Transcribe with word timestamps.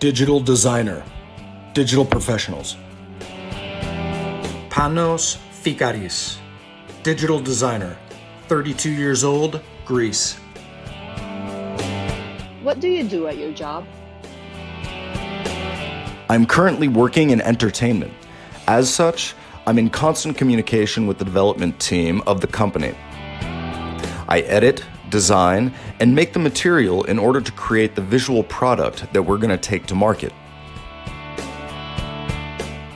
Digital 0.00 0.38
designer. 0.38 1.02
Digital 1.74 2.04
professionals. 2.04 2.76
Panos 4.70 5.38
Fikaris. 5.50 6.38
Digital 7.02 7.40
designer. 7.40 7.96
32 8.46 8.92
years 8.92 9.24
old, 9.24 9.60
Greece. 9.84 10.36
What 12.62 12.78
do 12.78 12.86
you 12.86 13.02
do 13.02 13.26
at 13.26 13.38
your 13.38 13.50
job? 13.50 13.88
I'm 16.30 16.46
currently 16.46 16.86
working 16.86 17.30
in 17.30 17.40
entertainment. 17.40 18.12
As 18.68 18.88
such, 18.88 19.34
I'm 19.66 19.80
in 19.80 19.90
constant 19.90 20.36
communication 20.36 21.08
with 21.08 21.18
the 21.18 21.24
development 21.24 21.80
team 21.80 22.22
of 22.24 22.40
the 22.40 22.46
company. 22.46 22.94
I 24.28 24.44
edit, 24.46 24.84
design, 25.10 25.74
and 26.00 26.14
make 26.14 26.32
the 26.32 26.38
material 26.38 27.04
in 27.04 27.18
order 27.18 27.40
to 27.40 27.52
create 27.52 27.94
the 27.94 28.02
visual 28.02 28.42
product 28.42 29.12
that 29.12 29.22
we're 29.22 29.38
going 29.38 29.50
to 29.50 29.56
take 29.58 29.86
to 29.86 29.94
market. 29.94 30.32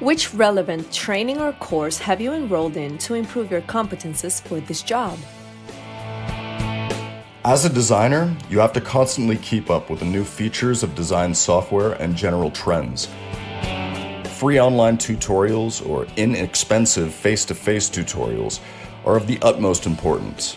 Which 0.00 0.34
relevant 0.34 0.92
training 0.92 1.40
or 1.40 1.52
course 1.54 1.98
have 1.98 2.20
you 2.20 2.32
enrolled 2.32 2.76
in 2.76 2.98
to 2.98 3.14
improve 3.14 3.50
your 3.50 3.62
competences 3.62 4.42
for 4.42 4.60
this 4.60 4.82
job? 4.82 5.18
As 7.46 7.64
a 7.64 7.68
designer, 7.68 8.34
you 8.48 8.58
have 8.58 8.72
to 8.72 8.80
constantly 8.80 9.36
keep 9.36 9.70
up 9.70 9.90
with 9.90 10.00
the 10.00 10.06
new 10.06 10.24
features 10.24 10.82
of 10.82 10.94
design 10.94 11.34
software 11.34 11.92
and 11.92 12.16
general 12.16 12.50
trends. 12.50 13.08
Free 14.38 14.60
online 14.60 14.98
tutorials 14.98 15.86
or 15.86 16.06
inexpensive 16.16 17.14
face 17.14 17.44
to 17.46 17.54
face 17.54 17.88
tutorials 17.88 18.60
are 19.04 19.16
of 19.16 19.26
the 19.26 19.38
utmost 19.42 19.86
importance. 19.86 20.56